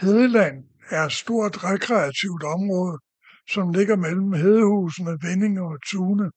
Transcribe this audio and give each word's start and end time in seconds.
Hedeland 0.00 0.64
er 0.90 1.02
et 1.04 1.12
stort 1.12 1.64
rekreativt 1.64 2.42
område 2.42 2.98
som 3.48 3.72
ligger 3.72 3.96
mellem 3.96 4.32
Hedehusene 4.32 5.18
Vindinge 5.22 5.62
og 5.62 5.78
Tune 5.90 6.30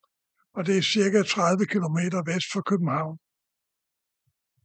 og 0.55 0.65
det 0.65 0.77
er 0.77 0.81
cirka 0.81 1.23
30 1.23 1.65
km 1.65 1.99
vest 2.25 2.47
for 2.53 2.61
København 2.61 3.17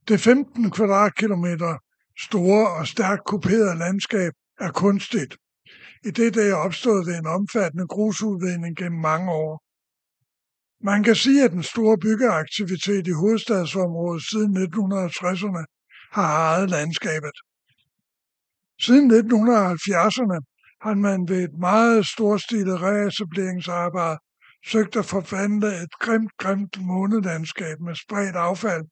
Det 0.08 0.20
15 0.20 0.70
kvadratkilometer 0.70 1.78
store 2.26 2.70
og 2.78 2.86
stærkt 2.86 3.24
kuperede 3.24 3.78
landskab 3.78 4.32
er 4.60 4.70
kunstigt 4.70 5.36
I 6.04 6.10
det 6.10 6.50
er 6.50 6.54
opstået 6.54 7.06
ved 7.06 7.18
en 7.18 7.26
omfattende 7.26 7.86
grusudvinding 7.86 8.76
gennem 8.76 9.00
mange 9.00 9.32
år. 9.32 9.62
Man 10.84 11.02
kan 11.02 11.14
sige 11.14 11.44
at 11.44 11.50
den 11.50 11.62
store 11.62 11.98
byggeaktivitet 11.98 13.06
i 13.06 13.10
hovedstadsområdet 13.10 14.22
siden 14.30 14.56
1960'erne 14.56 15.64
har 16.12 16.28
ejet 16.44 16.70
landskabet. 16.70 17.36
Siden 18.84 19.10
1970'erne 19.10 20.38
har 20.82 20.94
man 20.94 21.28
ved 21.28 21.44
et 21.44 21.58
meget 21.58 22.06
storstilet 22.06 22.82
reetableringsarbejde 22.82 24.18
søgt 24.66 24.96
at 24.96 25.04
forvandle 25.04 25.82
et 25.82 25.92
grimt, 26.00 26.32
grimt 26.38 26.76
månelandskab 26.80 27.80
med 27.80 27.94
spredt 27.94 28.36
affald 28.36 28.84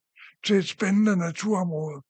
til 0.44 0.56
et 0.56 0.68
spændende 0.68 1.16
naturområde. 1.16 2.02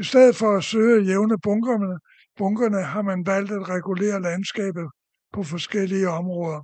I 0.00 0.02
stedet 0.02 0.36
for 0.36 0.56
at 0.56 0.64
søge 0.64 1.00
at 1.00 1.06
jævne 1.06 1.38
bunkerne, 1.42 1.98
bunkerne 2.38 2.82
har 2.82 3.02
man 3.02 3.26
valgt 3.26 3.50
at 3.52 3.68
regulere 3.68 4.22
landskabet 4.22 4.88
på 5.32 5.42
forskellige 5.42 6.08
områder. 6.08 6.60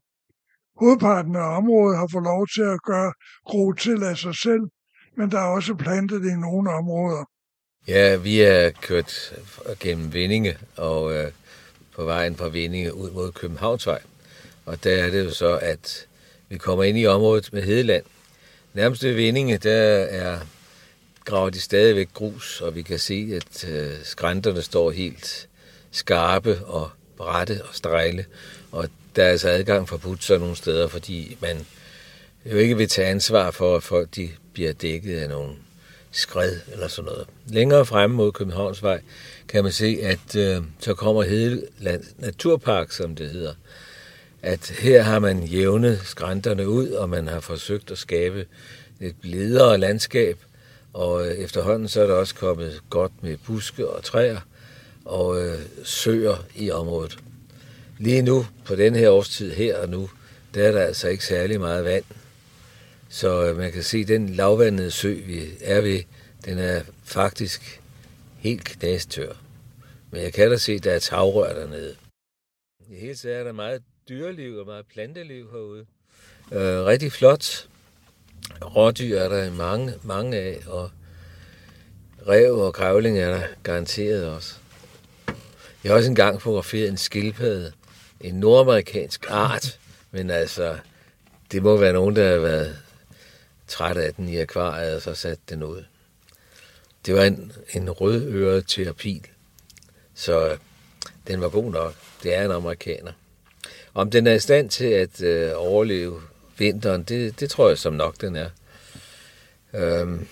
Hovedparten 0.80 1.36
af 1.36 1.56
området 1.56 1.98
har 1.98 2.08
fået 2.12 2.24
lov 2.24 2.46
til 2.54 2.62
at 2.62 2.82
gøre 2.82 3.12
gro 3.44 3.72
til 3.72 4.02
af 4.02 4.16
sig 4.16 4.34
selv, 4.34 4.64
men 5.16 5.30
der 5.30 5.38
er 5.38 5.54
også 5.58 5.74
plantet 5.74 6.24
i 6.24 6.34
nogle 6.46 6.70
områder. 6.70 7.24
Ja, 7.88 8.16
vi 8.16 8.40
er 8.40 8.70
kørt 8.70 9.32
gennem 9.80 10.12
Vindinge 10.12 10.56
og 10.76 11.14
øh, 11.14 11.30
på 11.94 12.04
vejen 12.04 12.36
fra 12.36 12.48
Vindinge 12.48 12.94
ud 12.94 13.10
mod 13.10 13.32
Københavnsvej. 13.32 14.00
Og 14.66 14.84
der 14.84 15.04
er 15.04 15.10
det 15.10 15.24
jo 15.24 15.30
så, 15.30 15.58
at 15.62 16.06
vi 16.48 16.58
kommer 16.58 16.84
ind 16.84 16.98
i 16.98 17.06
området 17.06 17.52
med 17.52 17.62
Hedeland. 17.62 18.04
Nærmest 18.74 19.04
ved 19.04 19.12
Vindinge, 19.12 19.58
der 19.58 19.80
er 20.04 20.38
graver 21.24 21.50
de 21.50 21.60
stadigvæk 21.60 22.08
grus, 22.14 22.60
og 22.60 22.74
vi 22.74 22.82
kan 22.82 22.98
se, 22.98 23.28
at 23.36 23.68
øh, 23.68 23.92
skrænterne 24.04 24.62
står 24.62 24.90
helt 24.90 25.48
skarpe 25.90 26.64
og 26.64 26.90
rette 27.20 27.62
og 27.68 27.74
strejle, 27.74 28.24
og 28.72 28.88
der 29.16 29.24
er 29.24 29.30
altså 29.30 29.48
adgang 29.48 29.88
for 29.88 29.96
putser 29.96 30.38
nogle 30.38 30.56
steder, 30.56 30.88
fordi 30.88 31.36
man 31.40 31.66
jo 32.46 32.56
ikke 32.56 32.76
vil 32.76 32.88
tage 32.88 33.08
ansvar 33.08 33.50
for, 33.50 33.76
at 33.76 33.82
folk 33.82 34.08
de 34.16 34.30
bliver 34.52 34.72
dækket 34.72 35.18
af 35.18 35.28
nogle 35.28 35.54
skred 36.14 36.60
eller 36.72 36.88
sådan 36.88 37.10
noget. 37.10 37.26
Længere 37.46 37.86
fremme 37.86 38.16
mod 38.16 38.32
Københavnsvej 38.32 39.00
kan 39.48 39.64
man 39.64 39.72
se, 39.72 39.98
at 40.02 40.36
øh, 40.36 40.62
så 40.78 40.94
kommer 40.94 41.22
Hedeland 41.22 42.04
Naturpark, 42.18 42.92
som 42.92 43.14
det 43.14 43.30
hedder. 43.30 43.54
At 44.42 44.70
her 44.78 45.02
har 45.02 45.18
man 45.18 45.42
jævnet 45.42 46.00
skrænterne 46.04 46.68
ud, 46.68 46.88
og 46.88 47.08
man 47.08 47.28
har 47.28 47.40
forsøgt 47.40 47.90
at 47.90 47.98
skabe 47.98 48.46
et 49.00 49.14
blidere 49.20 49.78
landskab, 49.78 50.38
og 50.92 51.26
øh, 51.26 51.32
efterhånden 51.32 51.88
så 51.88 52.02
er 52.02 52.06
der 52.06 52.14
også 52.14 52.34
kommet 52.34 52.80
godt 52.90 53.12
med 53.22 53.36
buske 53.46 53.88
og 53.88 54.04
træer 54.04 54.40
og 55.04 55.42
øh, 55.42 55.58
søer 55.84 56.44
i 56.56 56.70
området. 56.70 57.18
Lige 57.98 58.22
nu, 58.22 58.46
på 58.64 58.74
den 58.74 58.94
her 58.94 59.10
årstid 59.10 59.52
her 59.52 59.78
og 59.78 59.88
nu, 59.88 60.10
der 60.54 60.68
er 60.68 60.72
der 60.72 60.80
altså 60.80 61.08
ikke 61.08 61.24
særlig 61.24 61.60
meget 61.60 61.84
vand. 61.84 62.04
Så 63.08 63.48
øh, 63.48 63.56
man 63.56 63.72
kan 63.72 63.82
se, 63.82 63.98
at 63.98 64.08
den 64.08 64.28
lavvandede 64.28 64.90
sø, 64.90 65.14
vi 65.26 65.42
er 65.60 65.80
ved, 65.80 66.02
den 66.44 66.58
er 66.58 66.82
faktisk 67.04 67.80
helt 68.38 68.64
knastør. 68.64 69.32
Men 70.10 70.22
jeg 70.22 70.32
kan 70.32 70.50
da 70.50 70.56
se, 70.56 70.72
at 70.72 70.84
der 70.84 70.92
er 70.92 70.98
tagrør 70.98 71.60
dernede. 71.60 71.96
I 72.88 72.94
hele 72.94 73.14
taget 73.14 73.38
er 73.38 73.44
der 73.44 73.52
meget 73.52 73.82
dyreliv 74.08 74.56
og 74.58 74.66
meget 74.66 74.86
planteliv 74.86 75.50
herude. 75.50 75.86
Øh, 76.52 76.84
rigtig 76.86 77.12
flot. 77.12 77.68
Rådyr 78.62 79.18
er 79.18 79.28
der 79.28 79.50
mange, 79.50 79.94
mange 80.02 80.36
af, 80.36 80.60
og 80.66 80.90
rev 82.28 82.54
og 82.54 82.74
grævling 82.74 83.18
er 83.18 83.30
der 83.30 83.42
garanteret 83.62 84.26
også. 84.26 84.54
Jeg 85.84 85.92
har 85.92 85.96
også 85.96 86.10
engang 86.10 86.42
fotograferet 86.42 86.88
en 86.88 86.96
skildpadde, 86.96 87.72
en 88.20 88.34
nordamerikansk 88.34 89.26
art, 89.28 89.78
men 90.10 90.30
altså, 90.30 90.78
det 91.52 91.62
må 91.62 91.76
være 91.76 91.92
nogen, 91.92 92.16
der 92.16 92.30
har 92.30 92.38
været 92.38 92.76
træt 93.68 93.96
af 93.96 94.14
den 94.14 94.28
i 94.28 94.38
akvariet, 94.38 94.96
og 94.96 95.02
så 95.02 95.14
satte 95.14 95.42
den 95.48 95.62
ud. 95.62 95.84
Det 97.06 97.14
var 97.14 97.24
en, 97.24 97.52
en 97.74 97.90
rødøret 97.90 98.64
terapil, 98.66 99.26
så 100.14 100.56
den 101.26 101.40
var 101.40 101.48
god 101.48 101.72
nok. 101.72 101.94
Det 102.22 102.34
er 102.34 102.44
en 102.44 102.50
amerikaner. 102.50 103.12
Om 103.94 104.10
den 104.10 104.26
er 104.26 104.32
i 104.32 104.38
stand 104.38 104.70
til 104.70 104.84
at 104.84 105.22
øh, 105.22 105.52
overleve 105.56 106.22
vinteren, 106.58 107.02
det, 107.02 107.40
det 107.40 107.50
tror 107.50 107.68
jeg 107.68 107.78
som 107.78 107.92
nok, 107.92 108.20
den 108.20 108.36
er. 108.36 108.48
Øhm, 109.74 110.26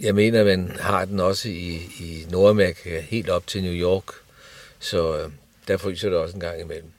jeg 0.00 0.14
mener, 0.14 0.44
man 0.44 0.70
har 0.80 1.04
den 1.04 1.20
også 1.20 1.48
i, 1.48 1.74
i 2.00 2.26
Nordamerika, 2.30 3.00
helt 3.00 3.30
op 3.30 3.46
til 3.46 3.62
New 3.62 3.72
York, 3.72 4.04
så 4.78 5.18
øh, 5.18 5.30
der 5.68 5.76
fryser 5.76 6.08
det 6.08 6.18
også 6.18 6.34
en 6.34 6.40
gang 6.40 6.60
imellem. 6.60 6.90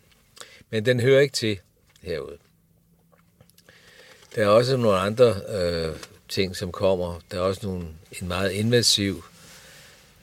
Men 0.70 0.86
den 0.86 1.00
hører 1.00 1.22
ikke 1.22 1.34
til 1.34 1.60
herude. 2.02 2.38
Der 4.36 4.44
er 4.44 4.48
også 4.48 4.78
nogle 4.78 4.98
andre 4.98 5.34
øh, 5.50 5.96
ting, 6.30 6.56
som 6.56 6.72
kommer. 6.72 7.20
Der 7.32 7.38
er 7.38 7.42
også 7.42 7.68
nogle, 7.68 7.88
en 8.22 8.28
meget 8.28 8.52
invasiv 8.52 9.24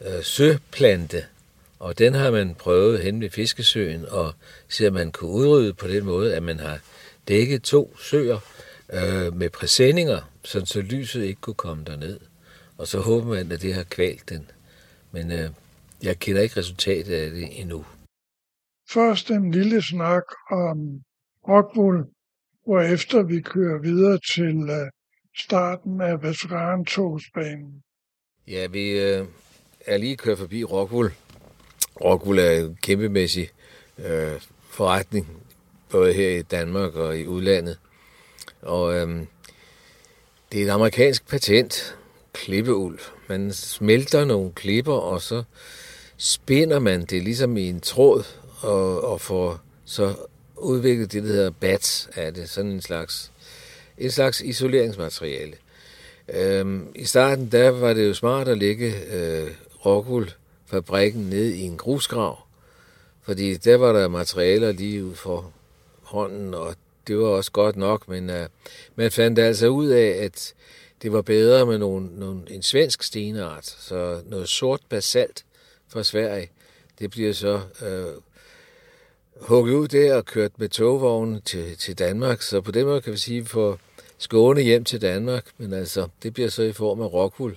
øh, 0.07 0.23
søplante, 0.23 1.25
og 1.79 1.99
den 1.99 2.15
har 2.15 2.31
man 2.31 2.55
prøvet 2.55 3.03
hen 3.03 3.21
ved 3.21 3.31
Fiskesøen, 3.31 4.07
og 4.09 4.35
ser 4.69 4.91
man 4.91 5.13
kunne 5.13 5.31
udrydde 5.31 5.75
på 5.75 5.89
den 5.89 6.05
måde, 6.05 6.35
at 6.35 6.43
man 6.43 6.61
har 6.61 6.79
dækket 7.29 7.63
to 7.63 7.97
søer 7.97 8.39
øh, 8.93 9.37
med 9.37 9.51
præsendinger, 9.51 10.31
så, 10.45 10.65
så 10.67 10.81
lyset 10.81 11.25
ikke 11.25 11.41
kunne 11.41 11.55
komme 11.55 11.85
derned. 11.85 12.21
Og 12.79 12.87
så 12.87 13.01
håber 13.01 13.27
man, 13.27 13.53
at 13.53 13.63
det 13.63 13.75
har 13.75 13.85
kvalt 13.85 14.29
den. 14.29 14.51
Men 15.13 15.33
øh, 15.33 15.51
jeg 16.03 16.19
kender 16.19 16.43
ikke 16.43 16.57
resultatet 16.57 17.15
af 17.15 17.31
det 17.31 17.61
endnu. 17.61 17.85
Først 18.91 19.31
en 19.31 19.51
lille 19.51 19.83
snak 19.83 20.25
om 20.51 21.01
Rockwool, 21.49 22.07
efter 22.69 23.23
vi 23.23 23.41
kører 23.41 23.79
videre 23.79 24.19
til 24.35 24.71
øh, 24.71 24.91
starten 25.37 26.01
af 26.01 26.23
veterantogsbanen. 26.23 27.83
Ja, 28.49 28.67
vi 28.67 28.91
øh, 28.91 29.27
er 29.87 29.97
lige 29.97 30.17
kørt 30.17 30.39
forbi 30.39 30.65
Rockwool. 30.65 31.13
Rockwool 32.01 32.39
er 32.39 32.51
en 32.51 32.79
kæmpemæssig 32.83 33.51
øh, 33.99 34.41
forretning, 34.71 35.27
både 35.91 36.13
her 36.13 36.29
i 36.31 36.43
Danmark 36.43 36.95
og 36.95 37.19
i 37.19 37.27
udlandet. 37.27 37.79
Og 38.63 38.95
øh, 38.95 39.27
det 40.53 40.63
er 40.63 40.67
et 40.67 40.71
amerikansk 40.71 41.29
patent, 41.29 41.97
klippeuld. 42.33 42.99
Man 43.29 43.53
smelter 43.53 44.25
nogle 44.25 44.53
klipper, 44.53 44.93
og 44.93 45.23
så 45.23 45.43
spinder 46.17 46.79
man 46.79 47.05
det 47.05 47.23
ligesom 47.23 47.57
i 47.57 47.69
en 47.69 47.81
tråd, 47.81 48.25
og, 48.61 49.05
og 49.05 49.21
får 49.21 49.61
så 49.85 50.15
udviklet 50.63 51.13
det, 51.13 51.23
der 51.23 51.29
hedder 51.29 51.51
BAT 51.51 52.09
af 52.15 52.35
det, 52.35 52.51
sådan 52.51 52.71
en 52.71 52.81
slags, 52.81 53.31
en 53.99 54.11
slags 54.11 54.41
isoleringsmateriale. 54.41 55.55
Øhm, 56.29 56.87
I 56.95 57.05
starten 57.05 57.53
der 57.53 57.71
var 57.71 57.93
det 57.93 58.09
jo 58.09 58.15
smart 58.15 58.49
at 58.49 58.59
lægge 58.59 58.95
øh, 59.13 59.51
Rockwool-fabrikken 59.87 61.31
ned 61.31 61.45
i 61.45 61.63
en 61.63 61.77
grusgrav, 61.77 62.39
fordi 63.23 63.57
der 63.57 63.77
var 63.77 63.93
der 63.93 64.09
materialer 64.09 64.73
lige 64.73 65.05
ud 65.05 65.15
for 65.15 65.53
hånden, 66.03 66.55
og 66.55 66.75
det 67.07 67.19
var 67.19 67.27
også 67.27 67.53
godt 67.53 67.77
nok, 67.77 68.09
men 68.09 68.31
øh, 68.31 68.49
man 68.97 69.11
fandt 69.11 69.39
altså 69.39 69.67
ud 69.67 69.89
af, 69.89 70.09
at 70.25 70.55
det 71.03 71.13
var 71.13 71.23
bedre 71.23 71.67
med 71.67 71.79
nogle, 71.79 72.09
nogle, 72.19 72.43
en 72.51 72.63
svensk 72.63 73.03
stenart, 73.03 73.67
så 73.67 74.21
noget 74.27 74.49
sort 74.49 74.81
basalt 74.89 75.45
fra 75.89 76.03
Sverige, 76.03 76.51
det 76.99 77.11
bliver 77.11 77.33
så 77.33 77.61
øh, 77.83 78.07
hugget 79.41 79.75
ud 79.75 79.89
der 79.89 80.15
og 80.15 80.25
kørt 80.25 80.53
med 80.57 80.69
togvognen 80.69 81.43
til, 81.43 81.77
til 81.77 81.99
Danmark, 81.99 82.43
så 82.43 82.61
på 82.61 82.71
den 82.71 82.87
måde 82.87 83.01
kan 83.01 83.13
vi 83.13 83.19
sige, 83.19 83.45
for 83.45 83.79
Skåne 84.19 84.61
hjem 84.61 84.85
til 84.85 85.03
Danmark, 85.03 85.47
men 85.59 85.73
altså, 85.73 86.09
det 86.23 86.35
bliver 86.35 86.49
så 86.49 86.63
i 86.63 86.73
form 86.73 87.01
af 87.01 87.13
rockwool. 87.13 87.57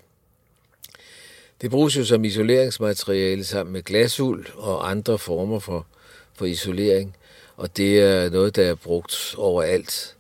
Det 1.62 1.72
bruges 1.72 1.98
jo 1.98 2.06
som 2.06 2.26
isoleringsmateriale 2.26 3.44
sammen 3.44 3.74
med 3.74 3.84
glasuld 3.84 4.46
og 4.56 4.90
andre 4.90 5.18
former 5.18 5.60
for, 5.60 5.86
for 6.34 6.46
isolering, 6.46 7.16
og 7.58 7.78
det 7.78 8.00
er 8.00 8.30
noget, 8.30 8.56
der 8.56 8.64
er 8.64 8.76
brugt 8.76 9.36
overalt. 9.38 10.16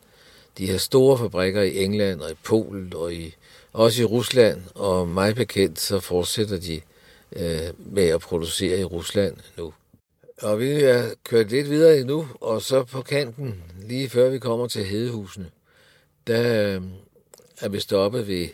De 0.57 0.65
her 0.65 0.77
store 0.77 1.17
fabrikker 1.17 1.61
i 1.61 1.83
England 1.83 2.21
og 2.21 2.31
i 2.31 2.35
Polen 2.43 2.93
og 2.95 3.13
i, 3.13 3.35
også 3.73 4.01
i 4.01 4.05
Rusland, 4.05 4.61
og 4.75 5.07
mig 5.07 5.35
bekendt, 5.35 5.79
så 5.79 5.99
fortsætter 5.99 6.59
de 6.59 6.81
øh, 7.35 7.73
med 7.77 8.07
at 8.07 8.19
producere 8.19 8.79
i 8.79 8.83
Rusland 8.83 9.37
nu. 9.57 9.73
Og 10.41 10.59
vi 10.59 10.71
er 10.71 11.09
kørt 11.23 11.49
lidt 11.49 11.69
videre 11.69 11.99
endnu, 11.99 12.27
og 12.41 12.61
så 12.61 12.83
på 12.83 13.01
kanten, 13.01 13.63
lige 13.81 14.09
før 14.09 14.29
vi 14.29 14.39
kommer 14.39 14.67
til 14.67 14.85
Hedehusene, 14.85 15.49
der 16.27 16.75
øh, 16.75 16.81
er 17.61 17.69
vi 17.69 17.79
stoppet 17.79 18.27
ved 18.27 18.47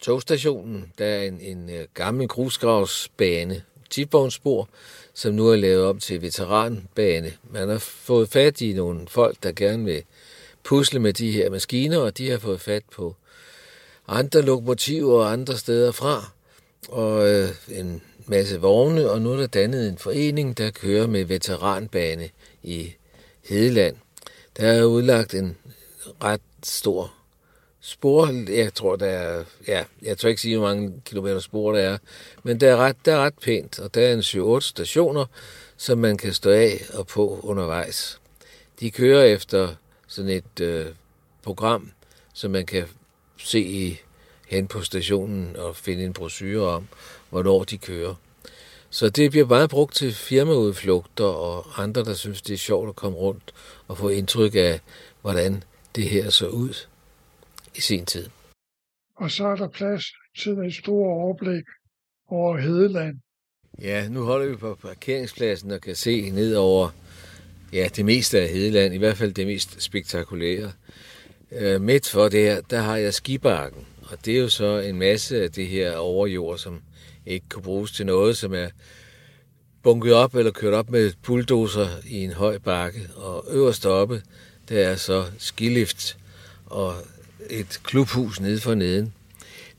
togstationen. 0.00 0.92
Der 0.98 1.04
er 1.04 1.22
en, 1.22 1.40
en 1.40 1.70
øh, 1.70 1.86
gammel 1.94 2.28
grusgravsbane, 2.28 3.62
tipvognsspor, 3.90 4.68
som 5.14 5.34
nu 5.34 5.48
er 5.48 5.56
lavet 5.56 5.84
om 5.84 5.98
til 5.98 6.22
veteranbane. 6.22 7.32
Man 7.50 7.68
har 7.68 7.78
fået 7.78 8.28
fat 8.28 8.60
i 8.60 8.72
nogle 8.72 9.08
folk, 9.08 9.36
der 9.42 9.52
gerne 9.52 9.84
vil 9.84 10.02
pusle 10.64 11.00
med 11.00 11.12
de 11.12 11.32
her 11.32 11.50
maskiner, 11.50 11.98
og 11.98 12.18
de 12.18 12.30
har 12.30 12.38
fået 12.38 12.60
fat 12.60 12.82
på 12.92 13.16
andre 14.08 14.42
lokomotiver 14.42 15.20
og 15.20 15.32
andre 15.32 15.56
steder 15.56 15.92
fra, 15.92 16.30
og 16.88 17.28
øh, 17.28 17.48
en 17.68 18.02
masse 18.28 18.60
vogne, 18.60 19.10
og 19.10 19.22
nu 19.22 19.32
er 19.32 19.36
der 19.36 19.46
dannet 19.46 19.88
en 19.88 19.98
forening, 19.98 20.58
der 20.58 20.70
kører 20.70 21.06
med 21.06 21.24
veteranbane 21.24 22.28
i 22.62 22.94
Hedeland. 23.44 23.96
Der 24.56 24.66
er 24.66 24.84
udlagt 24.84 25.34
en 25.34 25.56
ret 26.22 26.40
stor 26.62 27.12
spor. 27.80 28.50
Jeg 28.52 28.74
tror, 28.74 28.96
der 28.96 29.06
er, 29.06 29.44
ja, 29.68 29.84
jeg 30.02 30.18
tror 30.18 30.28
ikke 30.28 30.40
sige, 30.40 30.58
hvor 30.58 30.66
mange 30.66 31.02
kilometer 31.04 31.38
spor 31.38 31.72
der 31.72 31.80
er, 31.80 31.98
men 32.42 32.60
det 32.60 32.68
er 32.68 32.76
ret, 32.76 32.96
der 33.04 33.14
er 33.14 33.24
ret 33.24 33.38
pænt, 33.42 33.78
og 33.78 33.94
der 33.94 34.06
er 34.06 34.12
en 34.12 34.56
7-8 34.56 34.60
stationer, 34.60 35.24
som 35.76 35.98
man 35.98 36.16
kan 36.16 36.32
stå 36.32 36.50
af 36.50 36.80
og 36.94 37.06
på 37.06 37.40
undervejs. 37.42 38.20
De 38.80 38.90
kører 38.90 39.24
efter 39.24 39.74
sådan 40.06 40.30
et 40.30 40.60
øh, 40.60 40.86
program, 41.42 41.90
som 42.34 42.50
man 42.50 42.66
kan 42.66 42.84
se 43.38 43.60
i, 43.60 44.00
hen 44.48 44.66
på 44.66 44.82
stationen 44.82 45.56
og 45.56 45.76
finde 45.76 46.04
en 46.04 46.12
brochure 46.12 46.68
om, 46.68 46.88
hvornår 47.30 47.64
de 47.64 47.78
kører. 47.78 48.14
Så 48.90 49.08
det 49.10 49.30
bliver 49.30 49.46
meget 49.46 49.70
brugt 49.70 49.94
til 49.94 50.14
firmaudflugter 50.14 51.24
og 51.24 51.82
andre, 51.82 52.04
der 52.04 52.14
synes, 52.14 52.42
det 52.42 52.54
er 52.54 52.58
sjovt 52.58 52.88
at 52.88 52.96
komme 52.96 53.18
rundt 53.18 53.54
og 53.88 53.98
få 53.98 54.08
indtryk 54.08 54.54
af, 54.54 54.80
hvordan 55.22 55.62
det 55.94 56.04
her 56.04 56.30
så 56.30 56.48
ud 56.48 56.74
i 57.74 57.80
sin 57.80 58.06
tid. 58.06 58.28
Og 59.16 59.30
så 59.30 59.46
er 59.46 59.56
der 59.56 59.68
plads 59.68 60.04
til 60.38 60.52
et 60.52 60.74
stort 60.74 61.06
overblik 61.06 61.64
over 62.28 62.56
Hedeland. 62.56 63.16
Ja, 63.82 64.08
nu 64.08 64.22
holder 64.22 64.46
vi 64.46 64.56
på 64.56 64.74
parkeringspladsen 64.74 65.70
og 65.70 65.80
kan 65.80 65.94
se 65.94 66.30
ned 66.30 66.54
over 66.54 66.90
ja, 67.72 67.88
det 67.96 68.04
meste 68.04 68.40
af 68.40 68.48
Hedeland, 68.48 68.94
i 68.94 68.98
hvert 68.98 69.16
fald 69.16 69.32
det 69.32 69.46
mest 69.46 69.82
spektakulære. 69.82 70.72
Øh, 71.52 71.80
midt 71.80 72.08
for 72.08 72.28
det 72.28 72.40
her, 72.40 72.60
der 72.60 72.80
har 72.80 72.96
jeg 72.96 73.14
skibakken, 73.14 73.86
og 74.10 74.24
det 74.24 74.34
er 74.34 74.38
jo 74.38 74.48
så 74.48 74.78
en 74.78 74.98
masse 74.98 75.42
af 75.42 75.52
det 75.52 75.66
her 75.66 75.96
overjord, 75.96 76.58
som 76.58 76.80
ikke 77.26 77.46
kunne 77.48 77.62
bruges 77.62 77.92
til 77.92 78.06
noget, 78.06 78.36
som 78.36 78.54
er 78.54 78.68
bunket 79.82 80.12
op 80.12 80.34
eller 80.34 80.50
kørt 80.50 80.74
op 80.74 80.90
med 80.90 81.12
bulldozer 81.22 81.88
i 82.06 82.24
en 82.24 82.32
høj 82.32 82.58
bakke. 82.58 83.00
Og 83.16 83.44
øverst 83.50 83.86
oppe, 83.86 84.22
der 84.68 84.88
er 84.88 84.96
så 84.96 85.24
skilift 85.38 86.16
og 86.66 86.94
et 87.50 87.80
klubhus 87.84 88.40
nede 88.40 88.60
for 88.60 88.74
neden. 88.74 89.14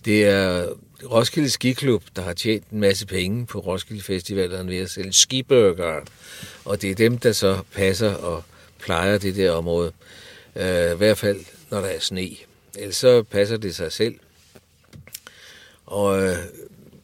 Det 0.05 0.25
er 0.25 0.67
Roskilde 1.11 1.49
Skiklub, 1.49 2.03
der 2.15 2.21
har 2.21 2.33
tjent 2.33 2.69
en 2.69 2.79
masse 2.79 3.05
penge 3.07 3.45
på 3.45 3.59
Roskilde 3.59 4.01
Festivalerne 4.01 4.69
ved 4.69 4.77
at 4.77 4.89
sælge 4.89 5.13
skiburger. 5.13 6.01
Og 6.65 6.81
det 6.81 6.91
er 6.91 6.95
dem, 6.95 7.17
der 7.17 7.31
så 7.31 7.61
passer 7.73 8.13
og 8.13 8.43
plejer 8.79 9.17
det 9.17 9.35
der 9.35 9.51
område. 9.51 9.91
Uh, 10.55 10.61
I 10.61 10.97
hvert 10.97 11.17
fald, 11.17 11.39
når 11.69 11.81
der 11.81 11.87
er 11.87 11.99
sne. 11.99 12.48
Ellers 12.77 12.95
så 12.95 13.23
passer 13.23 13.57
det 13.57 13.75
sig 13.75 13.91
selv. 13.91 14.15
Og 15.85 16.23
øh, 16.23 16.37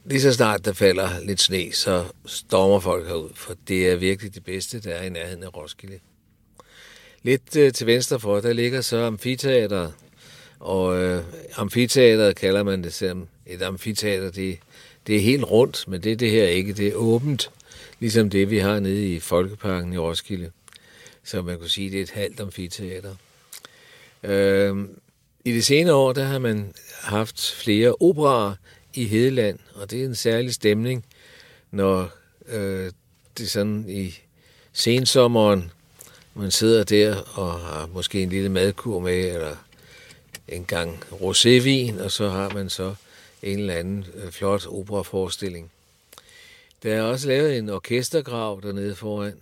lige 0.04 0.20
så 0.20 0.32
snart 0.32 0.64
der 0.64 0.72
falder 0.72 1.20
lidt 1.20 1.40
sne, 1.40 1.72
så 1.72 2.04
stormer 2.26 2.80
folk 2.80 3.06
herud, 3.06 3.30
for 3.34 3.54
det 3.68 3.88
er 3.88 3.96
virkelig 3.96 4.34
det 4.34 4.44
bedste, 4.44 4.80
der 4.80 4.90
er 4.90 5.02
i 5.02 5.08
nærheden 5.08 5.42
af 5.42 5.56
Roskilde. 5.56 5.98
Lidt 7.22 7.56
øh, 7.56 7.72
til 7.72 7.86
venstre 7.86 8.20
for, 8.20 8.40
der 8.40 8.52
ligger 8.52 8.80
så 8.80 9.04
amfiteateret, 9.04 9.92
og 10.60 10.96
øh, 11.02 11.22
amfiteateret 11.56 12.36
kalder 12.36 12.62
man 12.62 12.84
det 12.84 12.94
selv. 12.94 13.16
et 13.46 13.62
amfiteater. 13.62 14.30
Det, 14.30 14.58
det 15.06 15.16
er 15.16 15.20
helt 15.20 15.44
rundt, 15.44 15.88
men 15.88 16.02
det 16.02 16.12
er 16.12 16.16
det 16.16 16.30
her 16.30 16.46
ikke. 16.46 16.72
Det 16.72 16.88
er 16.88 16.94
åbent, 16.94 17.50
ligesom 18.00 18.30
det, 18.30 18.50
vi 18.50 18.58
har 18.58 18.80
nede 18.80 19.14
i 19.14 19.20
Folkeparken 19.20 19.92
i 19.92 19.98
Roskilde. 19.98 20.50
Så 21.24 21.42
man 21.42 21.58
kunne 21.58 21.70
sige, 21.70 21.90
det 21.90 21.98
er 21.98 22.02
et 22.02 22.10
halvt 22.10 22.40
amfiteater. 22.40 23.14
Øh, 24.22 24.76
i 25.46 25.52
de 25.52 25.62
senere 25.62 25.94
år, 25.94 26.12
der 26.12 26.24
har 26.24 26.38
man 26.38 26.74
haft 27.00 27.54
flere 27.62 27.94
operaer 28.00 28.54
i 28.94 29.04
Hedeland, 29.04 29.58
og 29.74 29.90
det 29.90 30.00
er 30.00 30.04
en 30.04 30.14
særlig 30.14 30.54
stemning, 30.54 31.04
når 31.70 32.10
øh, 32.48 32.92
det 33.38 33.44
er 33.44 33.48
sådan 33.48 33.84
i 33.88 34.18
sensommeren, 34.72 35.70
man 36.34 36.50
sidder 36.50 36.84
der 36.84 37.16
og 37.16 37.60
har 37.60 37.86
måske 37.86 38.22
en 38.22 38.28
lille 38.28 38.48
madkur 38.48 39.00
med, 39.00 39.34
eller 39.34 39.56
en 40.48 40.64
gang 40.64 41.04
rosévin, 41.12 42.02
og 42.02 42.10
så 42.10 42.28
har 42.28 42.50
man 42.54 42.70
så 42.70 42.94
en 43.42 43.58
eller 43.58 43.74
anden 43.74 44.06
øh, 44.14 44.32
flot 44.32 44.66
operaforestilling. 44.66 45.70
Der 46.82 46.94
er 46.94 47.02
også 47.02 47.28
lavet 47.28 47.58
en 47.58 47.68
orkestergrav 47.68 48.60
dernede 48.62 48.94
foran, 48.94 49.34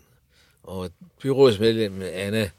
og 0.62 0.90
byrådsmedlem 1.22 2.02
Anna 2.02 2.50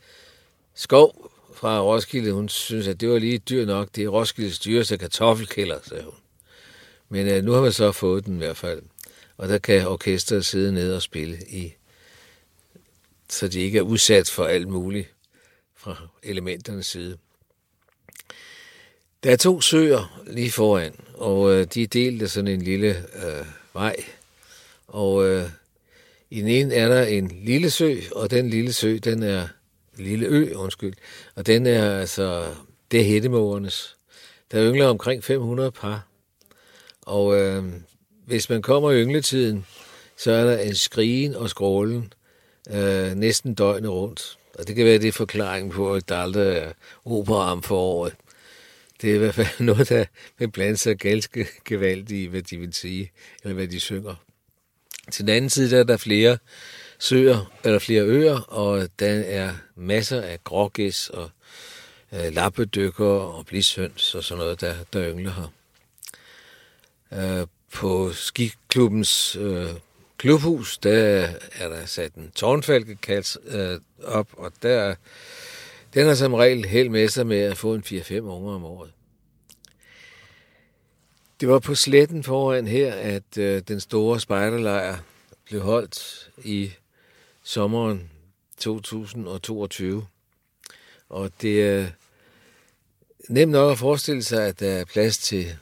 Skov 0.75 1.31
fra 1.65 1.81
Roskilde, 1.81 2.31
hun 2.31 2.49
synes, 2.49 2.87
at 2.87 3.01
det 3.01 3.09
var 3.09 3.19
lige 3.19 3.37
dyr 3.37 3.65
nok. 3.65 3.89
Det 3.95 4.03
er 4.03 4.07
Roskildes 4.07 4.59
dyreste 4.59 4.97
kartoffelkælder, 4.97 5.79
sagde 5.83 6.03
hun. 6.03 6.13
Men 7.09 7.27
øh, 7.27 7.43
nu 7.43 7.51
har 7.51 7.61
man 7.61 7.71
så 7.71 7.91
fået 7.91 8.25
den 8.25 8.35
i 8.35 8.37
hvert 8.37 8.57
fald. 8.57 8.81
Og 9.37 9.49
der 9.49 9.57
kan 9.57 9.87
orkestret 9.87 10.45
sidde 10.45 10.73
ned 10.73 10.93
og 10.93 11.01
spille 11.01 11.37
i, 11.47 11.73
så 13.29 13.47
de 13.47 13.59
ikke 13.59 13.77
er 13.77 13.81
udsat 13.81 14.29
for 14.29 14.45
alt 14.45 14.67
muligt 14.67 15.13
fra 15.75 15.95
elementernes 16.23 16.85
side. 16.85 17.17
Der 19.23 19.31
er 19.31 19.37
to 19.37 19.61
søer 19.61 20.23
lige 20.27 20.51
foran, 20.51 20.93
og 21.13 21.51
øh, 21.51 21.67
de 21.73 21.83
er 21.83 21.87
delt 21.87 22.21
af 22.21 22.29
sådan 22.29 22.47
en 22.47 22.61
lille 22.61 22.97
øh, 22.97 23.45
vej. 23.73 23.95
Og 24.87 25.27
øh, 25.27 25.49
i 26.29 26.39
den 26.39 26.47
ene 26.47 26.73
er 26.73 26.87
der 26.87 27.03
en 27.03 27.27
lille 27.43 27.69
sø, 27.69 27.95
og 28.11 28.31
den 28.31 28.49
lille 28.49 28.73
sø, 28.73 28.97
den 29.03 29.23
er 29.23 29.47
lille 29.97 30.25
ø, 30.25 30.53
undskyld, 30.55 30.93
og 31.35 31.45
den 31.45 31.65
er 31.65 31.99
altså, 31.99 32.53
det 32.91 32.99
er 32.99 33.05
hættemågernes. 33.05 33.95
Der 34.51 34.69
yngler 34.69 34.87
omkring 34.87 35.23
500 35.23 35.71
par. 35.71 36.07
Og 37.01 37.35
øh, 37.41 37.63
hvis 38.25 38.49
man 38.49 38.61
kommer 38.61 38.91
i 38.91 39.03
yngletiden, 39.03 39.65
så 40.17 40.31
er 40.31 40.43
der 40.43 40.57
en 40.57 40.75
skrigen 40.75 41.35
og 41.35 41.49
skrålen 41.49 42.13
øh, 42.71 43.11
næsten 43.11 43.53
døgnet 43.53 43.91
rundt. 43.91 44.37
Og 44.59 44.67
det 44.67 44.75
kan 44.75 44.85
være 44.85 44.97
det 44.97 45.13
forklaring 45.13 45.71
på, 45.71 45.93
at 45.93 46.09
der 46.09 46.17
aldrig 46.17 46.57
er 46.57 46.71
opera 47.05 47.59
for 47.63 47.77
året. 47.77 48.15
Det 49.01 49.11
er 49.11 49.15
i 49.15 49.17
hvert 49.17 49.35
fald 49.35 49.47
noget, 49.65 49.89
der 49.89 50.05
vil 50.37 50.51
blande 50.51 50.77
sig 50.77 50.97
ganske 50.97 51.47
gevaldigt 51.65 52.11
i, 52.11 52.25
hvad 52.25 52.41
de 52.41 52.57
vil 52.57 52.73
sige, 52.73 53.11
eller 53.43 53.53
hvad 53.53 53.67
de 53.67 53.79
synger. 53.79 54.15
Til 55.11 55.27
den 55.27 55.35
anden 55.35 55.49
side 55.49 55.71
der 55.71 55.79
er 55.79 55.83
der 55.83 55.97
flere 55.97 56.37
søer, 56.99 57.51
eller 57.63 57.79
flere 57.79 58.01
øer, 58.01 58.39
og 58.39 58.89
der 58.99 59.23
er 59.25 59.53
masser 59.75 60.21
af 60.21 60.43
grågæs 60.43 61.09
og 61.09 61.29
øh, 62.13 62.33
lappedykker 62.33 63.05
og 63.05 63.45
blishøns 63.45 64.15
og 64.15 64.23
sådan 64.23 64.39
noget, 64.39 64.61
der, 64.61 64.75
der 64.93 65.11
yngler 65.11 65.31
her. 65.31 65.51
Øh, 67.39 67.47
på 67.73 68.11
skiklubbens 68.13 69.35
øh, 69.35 69.69
klubhus, 70.17 70.77
der 70.77 71.27
er 71.59 71.69
der 71.69 71.85
sat 71.85 72.13
en 72.13 72.31
tårnfalkekals 72.35 73.37
øh, 73.47 73.79
op, 74.03 74.27
og 74.37 74.51
der 74.63 74.95
den 75.93 76.07
har 76.07 76.15
som 76.15 76.33
regel 76.33 76.65
held 76.65 76.89
med 76.89 77.07
sig 77.07 77.27
med 77.27 77.39
at 77.39 77.57
få 77.57 77.73
en 77.73 77.83
4-5 77.85 78.19
unger 78.19 78.53
om 78.53 78.65
året. 78.65 78.91
Det 81.39 81.49
var 81.49 81.59
på 81.59 81.75
sletten 81.75 82.23
foran 82.23 82.67
her, 82.67 82.93
at 82.93 83.37
øh, 83.37 83.61
den 83.67 83.79
store 83.79 84.19
spejderlejr 84.19 84.97
blev 85.45 85.61
holdt 85.61 86.29
i 86.43 86.71
sommeren 87.45 88.09
2022. 88.57 90.07
Og 91.09 91.31
det 91.41 91.63
er 91.63 91.87
nemt 93.29 93.51
nok 93.51 93.71
at 93.71 93.77
forestille 93.77 94.23
sig, 94.23 94.47
at 94.47 94.59
der 94.59 94.71
er 94.71 94.85
plads 94.85 95.17
til 95.17 95.57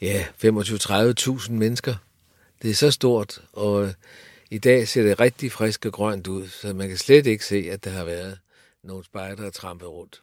ja, 0.00 0.26
25-30.000 0.44 1.52
mennesker. 1.52 1.94
Det 2.62 2.70
er 2.70 2.74
så 2.74 2.90
stort, 2.90 3.42
og 3.52 3.94
i 4.50 4.58
dag 4.58 4.88
ser 4.88 5.02
det 5.02 5.20
rigtig 5.20 5.52
frisk 5.52 5.86
og 5.86 5.92
grønt 5.92 6.26
ud, 6.26 6.48
så 6.48 6.72
man 6.72 6.88
kan 6.88 6.96
slet 6.96 7.26
ikke 7.26 7.44
se, 7.44 7.68
at 7.70 7.84
der 7.84 7.90
har 7.90 8.04
været 8.04 8.38
nogle 8.82 9.04
spejder 9.04 9.50
trampet 9.50 9.88
rundt. 9.88 10.22